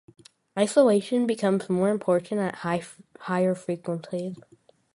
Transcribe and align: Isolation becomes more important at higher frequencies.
Isolation 0.57 1.27
becomes 1.27 1.69
more 1.69 1.89
important 1.89 2.41
at 2.41 2.83
higher 3.19 3.53
frequencies. 3.53 4.35